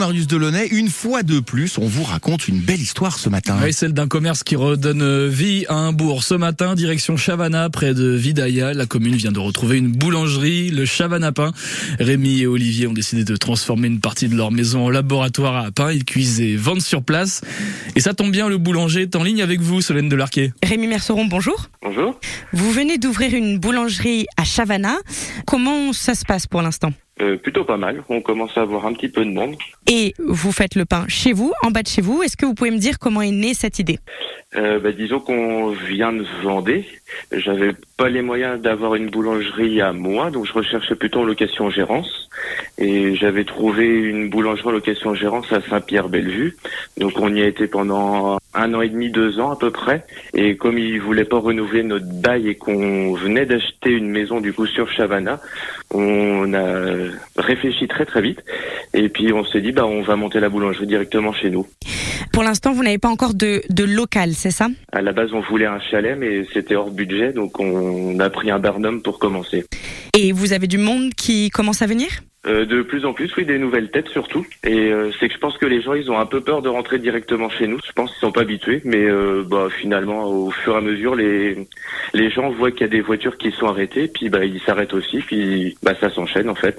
Marius 0.00 0.28
Delaunay, 0.28 0.68
une 0.68 0.90
fois 0.90 1.24
de 1.24 1.40
plus, 1.40 1.76
on 1.76 1.88
vous 1.88 2.04
raconte 2.04 2.46
une 2.46 2.60
belle 2.60 2.80
histoire 2.80 3.18
ce 3.18 3.28
matin. 3.28 3.58
Oui, 3.64 3.72
celle 3.72 3.92
d'un 3.92 4.06
commerce 4.06 4.44
qui 4.44 4.54
redonne 4.54 5.26
vie 5.26 5.64
à 5.68 5.74
un 5.74 5.92
bourg. 5.92 6.22
Ce 6.22 6.34
matin, 6.34 6.76
direction 6.76 7.16
Chavana, 7.16 7.68
près 7.68 7.94
de 7.94 8.10
Vidaïa. 8.10 8.74
La 8.74 8.86
commune 8.86 9.16
vient 9.16 9.32
de 9.32 9.40
retrouver 9.40 9.76
une 9.76 9.88
boulangerie, 9.90 10.70
le 10.70 10.84
Chavana 10.84 11.32
Pain. 11.32 11.50
Rémi 11.98 12.42
et 12.42 12.46
Olivier 12.46 12.86
ont 12.86 12.92
décidé 12.92 13.24
de 13.24 13.34
transformer 13.34 13.88
une 13.88 13.98
partie 13.98 14.28
de 14.28 14.36
leur 14.36 14.52
maison 14.52 14.86
en 14.86 14.90
laboratoire 14.90 15.56
à 15.56 15.72
pain. 15.72 15.90
Ils 15.90 16.04
cuisent 16.04 16.40
et 16.40 16.54
vendent 16.54 16.80
sur 16.80 17.02
place. 17.02 17.40
Et 17.96 18.00
ça 18.00 18.14
tombe 18.14 18.30
bien, 18.30 18.48
le 18.48 18.58
boulanger 18.58 19.02
est 19.02 19.16
en 19.16 19.24
ligne 19.24 19.42
avec 19.42 19.60
vous, 19.60 19.80
Solène 19.80 20.08
Delarquet. 20.08 20.52
Rémi 20.62 20.86
Merceron, 20.86 21.24
bonjour. 21.24 21.70
Bonjour. 21.82 22.20
Vous 22.52 22.70
venez 22.70 22.98
d'ouvrir 22.98 23.34
une 23.34 23.58
boulangerie 23.58 24.26
à 24.36 24.44
Chavana. 24.44 24.94
Comment 25.44 25.92
ça 25.92 26.14
se 26.14 26.24
passe 26.24 26.46
pour 26.46 26.62
l'instant? 26.62 26.92
Euh, 27.20 27.36
plutôt 27.36 27.64
pas 27.64 27.76
mal. 27.76 28.04
On 28.08 28.20
commence 28.20 28.56
à 28.56 28.60
avoir 28.60 28.86
un 28.86 28.92
petit 28.92 29.08
peu 29.08 29.24
de 29.24 29.30
monde. 29.30 29.56
Et 29.90 30.14
vous 30.18 30.52
faites 30.52 30.76
le 30.76 30.84
pain 30.84 31.04
chez 31.08 31.32
vous, 31.32 31.52
en 31.62 31.70
bas 31.70 31.82
de 31.82 31.88
chez 31.88 32.02
vous. 32.02 32.22
Est-ce 32.22 32.36
que 32.36 32.46
vous 32.46 32.54
pouvez 32.54 32.70
me 32.70 32.78
dire 32.78 32.98
comment 32.98 33.22
est 33.22 33.32
née 33.32 33.54
cette 33.54 33.78
idée? 33.78 33.98
Euh, 34.54 34.78
bah, 34.78 34.92
disons 34.92 35.18
qu'on 35.18 35.70
vient 35.70 36.12
de 36.12 36.24
Vendée. 36.42 36.86
J'avais 37.32 37.72
pas 37.96 38.08
les 38.08 38.22
moyens 38.22 38.60
d'avoir 38.60 38.94
une 38.94 39.10
boulangerie 39.10 39.80
à 39.80 39.92
moi, 39.92 40.30
donc 40.30 40.46
je 40.46 40.52
recherchais 40.52 40.94
plutôt 40.94 41.20
en 41.20 41.24
location-gérance. 41.24 42.28
Et 42.78 43.16
j'avais 43.16 43.44
trouvé 43.44 43.86
une 43.86 44.30
boulangerie 44.30 44.68
en 44.68 44.72
location-gérance 44.72 45.52
à 45.52 45.60
Saint-Pierre-Bellevue. 45.60 46.56
Donc 46.98 47.14
on 47.16 47.34
y 47.34 47.42
a 47.42 47.46
été 47.46 47.66
pendant 47.66 48.37
un 48.54 48.74
an 48.74 48.80
et 48.80 48.88
demi, 48.88 49.10
deux 49.10 49.40
ans 49.40 49.50
à 49.50 49.56
peu 49.56 49.70
près. 49.70 50.04
Et 50.34 50.56
comme 50.56 50.78
ils 50.78 51.00
voulaient 51.00 51.24
pas 51.24 51.38
renouveler 51.38 51.82
notre 51.82 52.06
bail 52.06 52.48
et 52.48 52.54
qu'on 52.54 53.14
venait 53.14 53.46
d'acheter 53.46 53.90
une 53.90 54.08
maison 54.08 54.40
du 54.40 54.52
coup 54.52 54.66
sur 54.66 54.90
Chavana, 54.90 55.40
on 55.92 56.54
a 56.54 57.10
réfléchi 57.36 57.88
très 57.88 58.04
très 58.04 58.22
vite. 58.22 58.42
Et 58.94 59.08
puis 59.08 59.32
on 59.32 59.44
s'est 59.44 59.60
dit 59.60 59.72
bah 59.72 59.86
on 59.86 60.02
va 60.02 60.16
monter 60.16 60.40
la 60.40 60.48
boulangerie 60.48 60.86
directement 60.86 61.32
chez 61.32 61.50
nous. 61.50 61.66
Pour 62.32 62.42
l'instant, 62.42 62.72
vous 62.72 62.82
n'avez 62.82 62.98
pas 62.98 63.08
encore 63.08 63.34
de, 63.34 63.62
de 63.68 63.84
local, 63.84 64.32
c'est 64.32 64.50
ça? 64.50 64.68
À 64.92 65.02
la 65.02 65.12
base, 65.12 65.32
on 65.32 65.40
voulait 65.40 65.66
un 65.66 65.80
chalet, 65.80 66.16
mais 66.16 66.44
c'était 66.52 66.76
hors 66.76 66.90
budget, 66.90 67.32
donc 67.32 67.58
on 67.58 68.18
a 68.20 68.30
pris 68.30 68.50
un 68.50 68.58
barnum 68.58 69.02
pour 69.02 69.18
commencer. 69.18 69.64
Et 70.16 70.32
vous 70.32 70.52
avez 70.52 70.66
du 70.66 70.78
monde 70.78 71.14
qui 71.14 71.50
commence 71.50 71.82
à 71.82 71.86
venir? 71.86 72.08
Euh, 72.48 72.64
de 72.64 72.82
plus 72.82 73.04
en 73.04 73.12
plus, 73.12 73.30
oui, 73.36 73.44
des 73.44 73.58
nouvelles 73.58 73.90
têtes 73.90 74.08
surtout. 74.08 74.46
Et 74.64 74.90
euh, 74.90 75.10
c'est 75.18 75.28
que 75.28 75.34
je 75.34 75.38
pense 75.38 75.58
que 75.58 75.66
les 75.66 75.82
gens, 75.82 75.94
ils 75.94 76.10
ont 76.10 76.18
un 76.18 76.26
peu 76.26 76.40
peur 76.40 76.62
de 76.62 76.68
rentrer 76.68 76.98
directement 76.98 77.50
chez 77.50 77.66
nous. 77.66 77.78
Je 77.86 77.92
pense 77.92 78.10
qu'ils 78.10 78.20
sont 78.20 78.32
pas 78.32 78.40
habitués, 78.40 78.80
mais 78.84 79.04
euh, 79.04 79.44
bah 79.46 79.68
finalement, 79.80 80.24
au 80.24 80.50
fur 80.50 80.74
et 80.74 80.78
à 80.78 80.80
mesure, 80.80 81.14
les 81.14 81.56
les 82.14 82.30
gens 82.30 82.50
voient 82.50 82.70
qu'il 82.70 82.82
y 82.82 82.84
a 82.84 82.88
des 82.88 83.00
voitures 83.00 83.36
qui 83.36 83.50
sont 83.52 83.66
arrêtées, 83.66 84.08
puis 84.08 84.28
bah 84.30 84.44
ils 84.44 84.60
s'arrêtent 84.60 84.94
aussi, 84.94 85.18
puis 85.18 85.76
bah 85.82 85.94
ça 86.00 86.10
s'enchaîne 86.10 86.48
en 86.48 86.54
fait. 86.54 86.78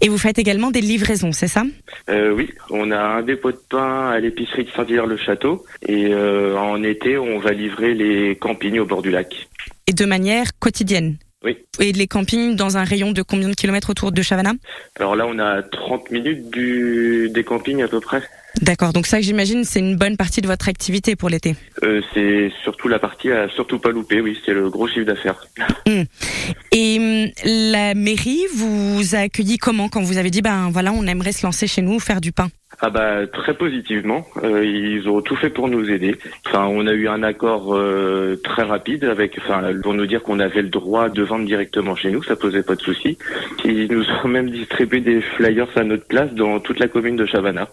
Et 0.00 0.08
vous 0.08 0.18
faites 0.18 0.38
également 0.38 0.70
des 0.70 0.80
livraisons, 0.80 1.32
c'est 1.32 1.48
ça? 1.48 1.64
Euh, 2.08 2.32
oui, 2.32 2.50
on 2.70 2.90
a 2.90 2.98
un 2.98 3.22
dépôt 3.22 3.52
de 3.52 3.60
pain 3.68 4.08
à 4.08 4.18
l'épicerie 4.18 4.64
de 4.64 4.70
Saint-Hilaire-le-Château, 4.70 5.64
et 5.86 6.08
euh, 6.12 6.56
en 6.56 6.82
été, 6.82 7.18
on 7.18 7.38
va 7.38 7.52
livrer 7.52 7.94
les 7.94 8.36
campings 8.36 8.78
au 8.78 8.86
bord 8.86 9.02
du 9.02 9.10
lac. 9.10 9.48
Et 9.86 9.92
de 9.92 10.04
manière 10.06 10.46
quotidienne? 10.58 11.16
Oui. 11.44 11.58
Et 11.78 11.92
les 11.92 12.06
campings 12.06 12.54
dans 12.54 12.76
un 12.76 12.84
rayon 12.84 13.12
de 13.12 13.22
combien 13.22 13.48
de 13.48 13.54
kilomètres 13.54 13.90
autour 13.90 14.12
de 14.12 14.22
Chavana? 14.22 14.52
Alors 14.96 15.16
là, 15.16 15.26
on 15.26 15.38
a 15.38 15.62
30 15.62 16.10
minutes 16.10 16.50
du 16.50 17.30
des 17.30 17.44
campings 17.44 17.82
à 17.82 17.88
peu 17.88 18.00
près. 18.00 18.22
D'accord, 18.62 18.92
donc 18.92 19.06
ça 19.06 19.20
j'imagine 19.20 19.64
c'est 19.64 19.80
une 19.80 19.96
bonne 19.96 20.16
partie 20.16 20.40
de 20.42 20.46
votre 20.46 20.68
activité 20.68 21.16
pour 21.16 21.28
l'été. 21.28 21.54
Euh, 21.82 22.00
c'est 22.12 22.52
surtout 22.62 22.88
la 22.88 22.98
partie 22.98 23.30
à 23.30 23.48
surtout 23.48 23.78
pas 23.78 23.90
louper, 23.90 24.20
oui, 24.20 24.38
c'est 24.44 24.52
le 24.52 24.68
gros 24.68 24.86
chiffre 24.86 25.06
d'affaires. 25.06 25.46
Et 26.72 26.98
hum, 26.98 27.30
la 27.44 27.94
mairie 27.94 28.42
vous 28.54 29.14
a 29.14 29.20
accueilli 29.20 29.58
comment 29.58 29.88
quand 29.88 30.02
vous 30.02 30.18
avez 30.18 30.30
dit 30.30 30.42
ben 30.42 30.68
voilà 30.70 30.92
on 30.92 31.06
aimerait 31.06 31.32
se 31.32 31.46
lancer 31.46 31.66
chez 31.66 31.82
nous 31.82 31.98
faire 31.98 32.20
du 32.20 32.32
pain? 32.32 32.48
Ah 32.82 32.88
bah 32.88 33.26
très 33.26 33.54
positivement, 33.54 34.24
Euh, 34.42 34.64
ils 34.64 35.06
ont 35.08 35.20
tout 35.20 35.36
fait 35.36 35.50
pour 35.50 35.68
nous 35.68 35.90
aider. 35.90 36.16
Enfin, 36.46 36.66
on 36.66 36.86
a 36.86 36.92
eu 36.92 37.08
un 37.08 37.22
accord 37.22 37.74
euh, 37.74 38.40
très 38.42 38.62
rapide 38.62 39.04
avec, 39.04 39.38
enfin, 39.38 39.72
pour 39.82 39.92
nous 39.92 40.06
dire 40.06 40.22
qu'on 40.22 40.40
avait 40.40 40.62
le 40.62 40.68
droit 40.68 41.08
de 41.10 41.22
vendre 41.22 41.44
directement 41.44 41.94
chez 41.94 42.10
nous, 42.10 42.22
ça 42.22 42.36
posait 42.36 42.62
pas 42.62 42.76
de 42.76 42.80
souci. 42.80 43.18
Ils 43.64 43.90
nous 43.90 44.04
ont 44.24 44.28
même 44.28 44.50
distribué 44.50 45.00
des 45.00 45.20
flyers 45.20 45.68
à 45.76 45.84
notre 45.84 46.06
place 46.06 46.32
dans 46.32 46.58
toute 46.60 46.78
la 46.78 46.88
commune 46.88 47.16
de 47.16 47.26
Chavana. 47.26 47.68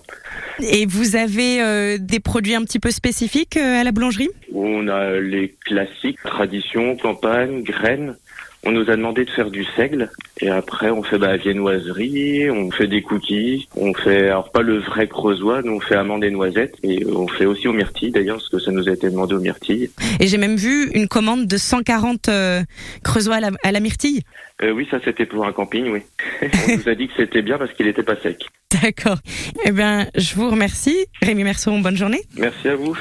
Et 0.61 0.85
vous 0.85 1.15
avez 1.15 1.61
euh, 1.61 1.97
des 1.99 2.19
produits 2.19 2.55
un 2.55 2.63
petit 2.63 2.79
peu 2.79 2.91
spécifiques 2.91 3.57
euh, 3.57 3.81
à 3.81 3.83
la 3.83 3.91
boulangerie? 3.91 4.29
On 4.53 4.87
a 4.87 5.19
les 5.19 5.55
classiques, 5.65 6.17
tradition, 6.23 6.95
campagne, 6.95 7.63
graines. 7.63 8.15
On 8.63 8.71
nous 8.71 8.89
a 8.89 8.95
demandé 8.95 9.23
de 9.23 9.29
faire 9.29 9.51
du 9.51 9.63
seigle 9.63 10.09
et 10.41 10.49
après 10.49 10.89
on 10.89 11.03
fait 11.03 11.19
bah, 11.19 11.37
viennoiserie, 11.37 12.49
on 12.49 12.69
fait 12.71 12.87
des 12.87 13.01
cookies, 13.01 13.69
on 13.75 13.93
fait 13.93 14.27
alors 14.27 14.51
pas 14.51 14.61
le 14.61 14.79
vrai 14.79 15.07
creusois, 15.07 15.61
nous 15.61 15.73
on 15.73 15.79
fait 15.79 15.95
amandes 15.95 16.23
et 16.23 16.31
noisettes 16.31 16.75
et 16.83 17.03
euh, 17.03 17.15
on 17.15 17.27
fait 17.27 17.45
aussi 17.45 17.67
aux 17.67 17.73
myrtilles 17.73 18.11
d'ailleurs 18.11 18.37
parce 18.37 18.49
que 18.49 18.59
ça 18.59 18.71
nous 18.71 18.89
a 18.89 18.91
été 18.91 19.09
demandé 19.09 19.35
aux 19.35 19.39
myrtilles. 19.39 19.89
Et 20.19 20.27
j'ai 20.27 20.37
même 20.37 20.57
vu 20.57 20.89
une 20.93 21.07
commande 21.07 21.45
de 21.45 21.55
140 21.55 22.29
euh, 22.29 22.63
creusois 23.03 23.35
à 23.35 23.39
la, 23.39 23.51
à 23.63 23.71
la 23.71 23.79
myrtille. 23.79 24.23
Euh, 24.63 24.71
oui 24.71 24.87
ça 24.89 24.99
c'était 25.05 25.27
pour 25.27 25.45
un 25.45 25.53
camping 25.53 25.89
oui. 25.89 26.01
on 26.41 26.77
nous 26.77 26.89
a 26.89 26.95
dit 26.95 27.07
que 27.07 27.13
c'était 27.15 27.43
bien 27.43 27.57
parce 27.57 27.71
qu'il 27.73 27.87
était 27.87 28.03
pas 28.03 28.17
sec. 28.17 28.47
D'accord. 28.81 29.17
Eh 29.65 29.71
bien, 29.71 30.07
je 30.15 30.35
vous 30.35 30.49
remercie. 30.49 30.95
Rémi 31.21 31.43
Merceron, 31.43 31.79
bonne 31.79 31.97
journée. 31.97 32.21
Merci 32.37 32.67
à 32.67 32.75
vous. 32.75 32.97